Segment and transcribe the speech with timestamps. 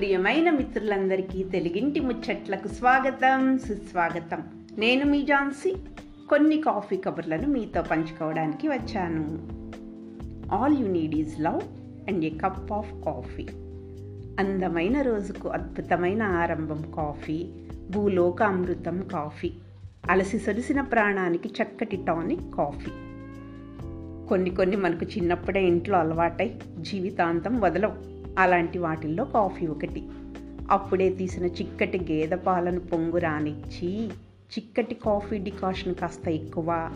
[0.00, 4.42] ప్రియమైన మిత్రులందరికీ తెలుగింటి ముచ్చట్లకు స్వాగతం సుస్వాగతం.
[4.78, 5.74] నేను మీ జాన్సీ
[6.28, 9.48] కొన్ని కాఫీ కబుర్లను మీతో పంచుకోవడానికి వచ్చాను.
[10.54, 11.60] All you need is love
[12.08, 13.46] and a cup of coffee
[14.38, 17.46] అందమైన రోజుకు అద్భుతమైన ఆరంభం కాఫీ
[17.90, 19.52] భూలోక అమృతం కాఫీ
[20.10, 22.90] అలసి సొలిసిన ప్రాణానికి చక్కటి టానిక్ కాఫీ.
[24.28, 28.19] కొన్ని కొన్ని మనకు చిన్నప్పుడే ఇంట్లో అలవాటై జీవితాంతం వదలవు.
[28.38, 30.08] అలాంటి వాటిల్లో కాఫీ ఒకటి.
[30.70, 34.10] అప్పుడే తీసిన చిక్కటి గేదె పాలను పొంగు రానిచ్చి
[34.50, 36.90] చిక్కటి కాఫీ డికాషన్ కాస్త ఎక్కువ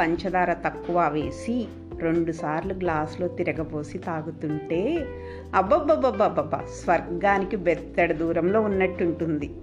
[0.00, 5.06] పంచదార తక్కువ వేసి రెండుసార్లు గ్లాసులో తిరగబోసి తాగుతుంటే
[5.54, 9.54] అబ్బబ్బబ్బబ్బబ్బబ్బా స్వర్గానికి బెత్తడి దూరంలో ఉన్నట్టుంటుంది.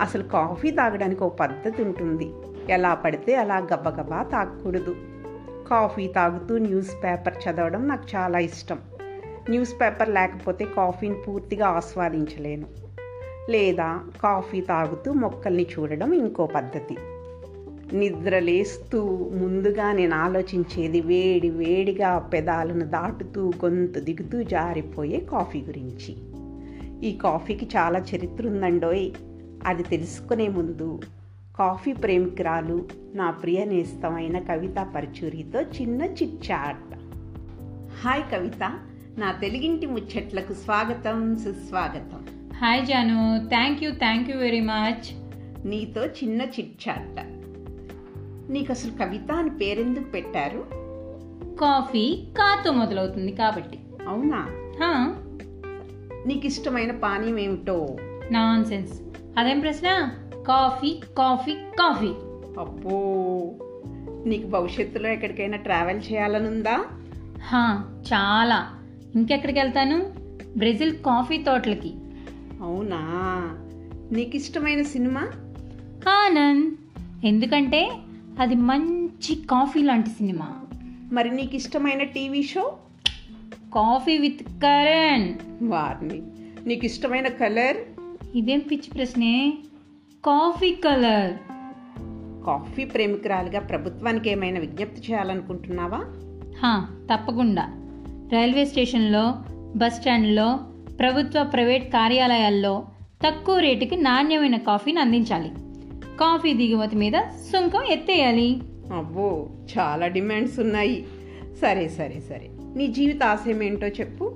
[0.00, 2.30] అసలు కాఫీ తాగడానికి ఒక పద్ధతి ఉంటుంది.
[2.72, 4.96] ఎలా పడితే అలా గబగబా తాగకూడదు
[5.70, 8.78] కాఫీ తాగుతూ న్యూస్ పేపర్ చదవడం నాకు చాలా ఇష్టం.
[9.50, 12.66] న్యూస్ పేపర్ లేకపోతే కాఫీని పూర్తిగా ఆస్వాదించలేను.
[13.50, 16.96] లేదా కాఫీ తాగుతూ మొక్కల్ని చూడడం ఇంకో పద్ధతి.
[17.96, 26.16] నిద్ర లేస్తూ ముందుగా నేను ఆలోచించేది వేడి వేడిగా పెదాలను దాటుతూ గొంతు దిగుతూ జారిపోయే కాఫీ గురించి.
[27.08, 29.10] ఈ కాఫీకి చాలా చరిత్ర ఉందండోయ్.
[29.66, 31.00] అది తెలుసుకునే ముందు
[31.58, 36.94] కాఫీ ప్రేమికురాలు నా ప్రియ నేస్తమైన కవిత పరచూరితో చిన్న చిట్చాట్
[38.06, 38.78] హాయ్ కవిత.
[39.18, 42.26] నా తెలుగింటి ముచ్చట్లకు స్వాగతం సుస్వాగతం.
[42.56, 45.28] Hi Jaanu thank you thank you very much
[45.66, 47.20] నీతో చిన్న చిట్చాట్.
[48.52, 50.66] నీకు అసలు కవిత అని పేరెందుకు పెట్టారు?
[51.60, 53.78] కాఫీ కాతో మొదలవుతుంది కాబట్టి.
[54.08, 54.38] అవునా?
[54.82, 55.14] హా
[56.26, 57.96] నీకు ఇష్టమైన పానీయం ఏమిటో
[58.30, 59.00] నాన్ సెన్స్
[59.38, 60.10] అదేం ప్రశ్న?
[60.48, 62.12] కాఫీ కాఫీ కాఫీ
[62.60, 63.00] అబ్బో!
[64.26, 66.84] నీకు భవిష్యత్తులో ఎక్కడికైనా ట్రావెల్ చేయాలనుందా?
[67.42, 68.78] హా చాలా.
[69.16, 70.12] ఇంకెక్కడికి వెళ్తాను?
[70.56, 71.94] బ్రెజిల్ కాఫీ తోటలకి.
[72.62, 72.98] అవునా?
[74.12, 75.20] నీకు ఇష్టమైన సినిమా?
[76.10, 76.76] ఆనంద్
[77.26, 77.92] ఎందుకంటే
[78.40, 80.60] అది మంచి కాఫీ లాంటి సినిమా.
[81.12, 82.78] మరి నీకు ఇష్టమైన TV show?
[83.74, 85.34] Coffee with Karan.
[85.62, 86.22] వారిని.
[86.66, 87.76] నీకు ఇష్టమైన కలర్?
[88.34, 89.58] ఇదేం పిచ్చి ప్రశ్నే?
[90.24, 91.32] Coffee colour.
[92.46, 96.04] కాఫీ ప్రేమికురాలుగా ప్రభుత్వానికి ఏమైనా విజ్ఞప్తి చేయాలనుకుంటున్నావా?
[97.14, 97.81] తప్పకుండా.
[98.32, 99.34] రైల్వే స్టేషన్లో
[99.76, 100.58] బస్ స్టాండ్లో
[100.98, 102.82] ప్రభుత్వ ప్రైవేట్ కార్యాలయాల్లో
[103.26, 105.48] తక్కువ రేటుకి నాణ్యమైన కాఫీని అందించాలి.
[106.20, 107.12] కాఫీ దిగుమతి మీద
[107.52, 108.60] సుంకం ఎత్తేయాలి.
[108.96, 109.48] అబ్బో
[109.78, 111.06] చాలా డిమాండ్స్ ఉన్నాయి.
[111.60, 112.50] సరే సరే సరే.
[112.76, 114.34] నీ జీవిత ఆశయం ఏంటో చెప్పు.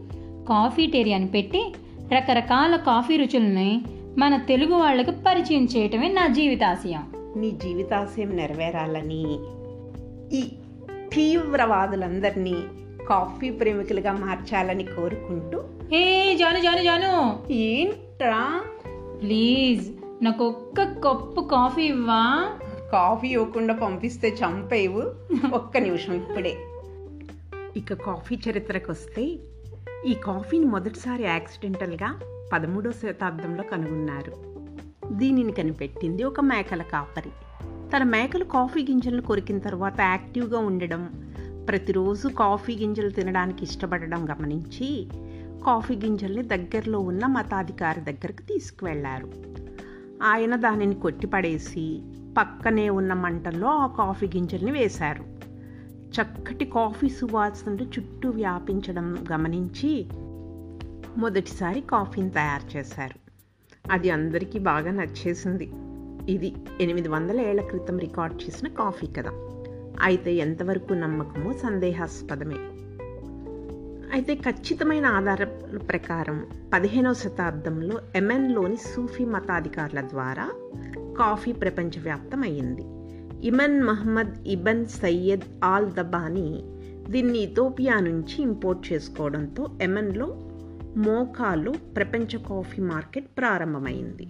[0.49, 1.75] కాఫీ టేరియాని పెట్టి
[2.13, 3.83] రకరకాల కాఫీ రుచులని
[4.19, 9.25] మన తెలుగు వాళ్ళకి పరిచయం చేయటమే నా జీవితాశయం నీ జీవితాశయం నెరవేరాలని
[10.37, 10.43] ఈ
[11.13, 12.55] తీవ్రవాదులందరినీ
[13.09, 15.63] కాఫీ ప్రేమికులుగా మార్చాలని కోరుకుంటూ
[15.97, 17.43] ఏ జాను జాను జాను.
[17.53, 18.65] ఏంట్రా?
[19.21, 19.93] ప్లీజ్
[20.25, 22.53] నాకు ఒక్క కప్పు కాఫీ ఇవ్వా?
[22.93, 25.03] కాఫీ ఇవ్వకుండా పంపిస్తే చంపేవు.
[25.55, 26.57] ఒక్క నిమిషం ఇప్పుడే.
[27.77, 29.23] ఇక కాఫీ చరిత్రకు వస్తే
[30.07, 32.21] ఈ కాఫీని మొదటిసారి యాక్సిడెంటల్గా
[32.53, 34.33] పదమూడో శతాబ్దంలో కనుగొన్నారు.
[35.13, 37.31] దీనిని కనిపెట్టింది ఒక మేకల కాపరి.
[37.97, 41.26] తన మేకలు కాఫీ గింజలను కొరికిన తర్వాత యాక్టివ్గా ఉండడం
[41.69, 45.09] ప్రతిరోజు కాఫీ గింజలు తినడానికి ఇష్టపడడం గమనించి
[45.67, 49.29] కాఫీ గింజల్ని దగ్గరలో ఉన్న మతాధికారి దగ్గరకు తీసుకువెళ్ళారు
[50.23, 52.03] ఆయన దానిని కొట్టిపడేసి
[52.39, 55.25] పక్కనే ఉన్న మంటల్లో ఆ కాఫీ గింజల్ని వేశారు.
[56.07, 60.07] చక్కటి కాఫీ సువాసనలు చుట్టూ వ్యాపించడం గమనించి
[61.19, 63.19] మొదటిసారి కాఫీని తయారు చేశారు.
[63.93, 65.71] అది అందరికీ బాగా నచ్చేసింది.
[66.33, 69.27] ఇది ఎనిమిది వందల ఏళ్ళ క్రితం రికార్డ్ చేసిన కాఫీ కథ
[70.03, 72.57] అయితే ఎంతవరకు నమ్మకమో సందేహాస్పదమే.
[74.13, 80.51] అయితే ఖచ్చితమైన ఆధారాల ప్రకారం పదిహేనవ శతాబ్దంలో ఎమెన్లోని సూఫీ మతాధికారుల ద్వారా
[81.19, 82.83] కాఫీ ప్రపంచవ్యాప్తం అయింది
[83.47, 86.63] Imam Muhammad ibn Sayyid al Dhabhani
[87.13, 90.27] దీన్ని ఇథోపియా నుంచి ఇంపోర్ట్ చేసుకోవడంతో ఎమెన్లో
[90.97, 94.27] మోకాలో ప్రపంచ కాఫీ మార్కెట్ ప్రారంభమైంది.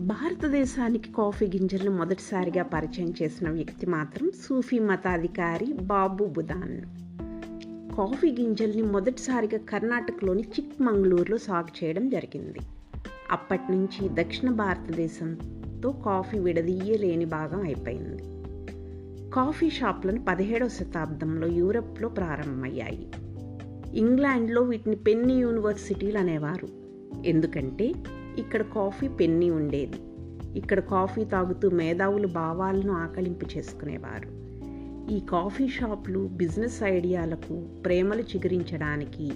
[0.00, 6.80] భారతదేశానికి కాఫీ గింజలను మొదటిసారిగా పరిచయం చేసిన వ్యక్తి మాత్రం సూఫీ మతాధికారి బాబు బుదాన్
[7.96, 12.58] కాఫీ గింజల్ని మొదటిసారిగా కర్ణాటకలోని చిక్మంగళూరులో సాగు చేయడం జరిగింది.
[13.30, 18.22] అప్పటి నుంచి దక్షిణ భారతదేశంతో కాఫీ విడదీయలేని భాగం అయిపోయింది.
[19.30, 23.08] కాఫీ షాప్లను పదిహేడవ శతాబ్దంలో యూరప్లో ప్రారంభమయ్యాయి.
[23.94, 26.68] ఇంగ్లాండ్లో వీటిని పెన్ని యూనివర్సిటీలు అనేవారు.
[27.26, 27.92] ఎందుకంటే
[28.38, 29.96] ఇక్కడ కాఫీ పెన్ని ఉండేది.
[30.58, 34.40] ఇక్కడ కాఫీ తాగుతూ మేధావులు భావాలను ఆకలింపు చేసుకునేవారు.
[35.12, 39.32] ఈ కాఫీ షాపులు బిజినెస్ ఐడియాలకు ప్రేమలు చిగురించడానికి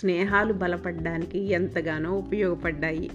[0.00, 3.10] స్నేహాలు బలపడడానికి ఎంతగానో ఉపయోగపడ్డాయి.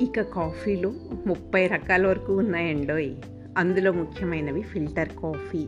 [0.00, 0.94] ఇక కాఫీలు
[1.26, 3.14] ముప్పై రకాల వరకు ఉన్నాయండోయ్.
[3.58, 5.66] అందులో ముఖ్యమైనవి filter coffee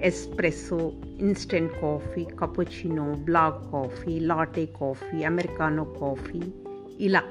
[0.00, 6.40] espresso instant coffee cappuccino black coffee latte coffee americano coffee
[7.00, 7.22] ఇలా.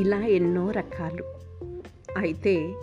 [0.00, 1.24] ఇలా ఎన్నో రకాలు.
[2.18, 2.74] అయితే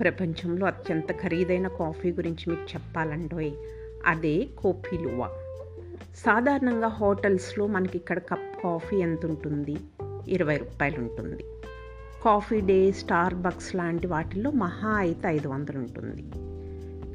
[0.00, 3.52] ప్రపంచంలో అత్యంత ఖరీదైన కాఫీ గురించి మీకు చెప్పాలండోయ్
[4.06, 5.30] అదే కోఫీలువా
[6.16, 9.76] సాధారణంగా హోటల్స్లో మనకి ఇక్కడ కప్ కాఫీ ఎంత ఉంటుంది
[10.28, 11.44] ఇరవై రూపాయలు ఉంటుంది
[12.24, 16.24] కాఫీ డే స్టార్ బక్స్ లాంటి వాటిల్లో మహా అయితే ఐదు వందలు ఉంటుంది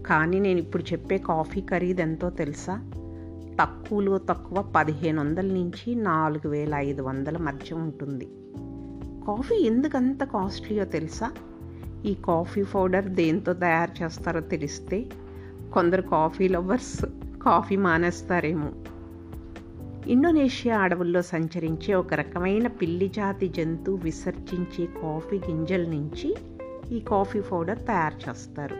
[0.03, 2.89] కానీ నేను ఇప్పుడు చెప్పే కాఫీ ఖరీదు ఎంతో తెలుసా?
[3.61, 8.27] తక్కువలో తక్కువ పదిహేను వందల నుంచి నాలుగు వేల ఐదు వందల మధ్య ఉంటుంది.
[9.27, 11.31] కాఫీ ఎందుకంత కాస్ట్లీయో తెలుసా?
[12.05, 15.05] ఈ కాఫీ పౌడర్ దేంతో తయారు చేస్తారో తెలిస్తే
[15.73, 17.05] కొందరు కాఫీ లవర్స్
[17.43, 18.71] కాఫీ మానేస్తారేమో.
[20.07, 26.35] ఇండోనేషియా అడవుల్లో సంచరించే ఒక రకమైన పిల్లి జాతి జంతువు విసర్జించే కాఫీ గింజల నుంచి
[26.91, 28.77] ఈ కాఫీ పౌడర్ తయారు చేస్తారు.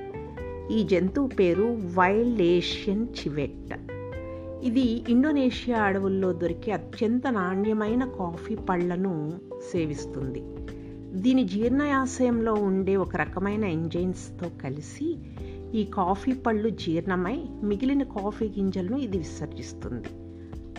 [0.74, 3.93] ఈ జంతువు పేరు వైల్డ్ ఏషియన్ చివెట్.
[4.64, 9.40] ఇది ఇండోనేషియా అడవుల్లో దొరికే అత్యంత నాణ్యమైన కాఫీ పళ్ళను
[9.72, 10.44] సేవిస్తుంది.
[11.22, 15.18] దీని జీర్ణయాశయంలో ఉండే ఒక రకమైన ఎంజైన్స్తో కలిసి
[15.76, 20.08] ఈ కాఫీ పళ్ళు జీర్ణమై మిగిలిన కాఫీ గింజలను ఇది విసర్జిస్తుంది.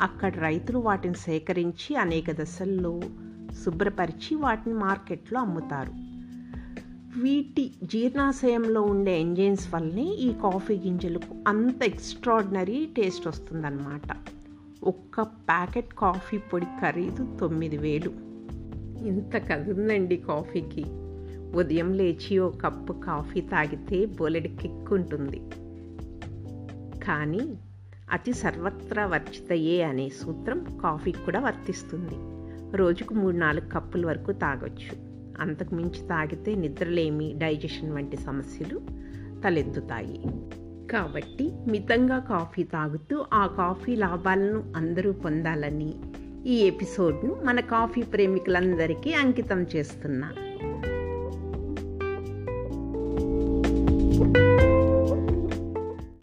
[0.02, 3.00] అక్కడ రైతులు వాటిని సేకరించి అనేక దశల్లో
[3.64, 6.03] శుభ్రపరిచి వాటిని మార్కెట్లో అమ్ముతారు.
[7.22, 14.16] వీటి జీర్ణాశయంలో ఉండే ఎంజైన్స్ వల్లనే ఈ కాఫీ గింజలకు అంత ఎక్స్ట్రాడినరీ టేస్ట్ వస్తుందన్నమాట.
[14.84, 18.10] ఒక్క ప్యాకెట్ కాఫీ పొడి ఖరీదు తొమ్మిది వేలు.
[19.06, 20.84] ఇంత కదుందండి కాఫీకి.
[21.56, 25.40] ఉదయం లేచి ఓ కప్పు కాఫీ తాగితే బోలెడు కిక్ ఉంటుంది.
[27.04, 27.56] కానీ
[28.10, 32.14] అతి సర్వత్రా వర్జితయే అనే సూత్రం కాఫీకి కూడా వర్తిస్తుంది.
[32.76, 35.13] రోజుకు మూడు నాలుగు కప్పుల వరకు తాగొచ్చు.
[35.40, 38.80] అంతకు మించి తాగితే నిద్రలేమి డైజెషన్ వంటి సమస్యలు
[39.44, 40.22] తలెత్తుతాయి.
[40.90, 45.94] కాబట్టి మితంగా కాఫీ తాగుతూ ఆ కాఫీ లాభాలను అందరూ పొందాలని
[46.46, 50.32] ఈ ఎపిసోడ్ను మన కాఫీ ప్రేమికులందరికీ అంకితం చేస్తున్నా.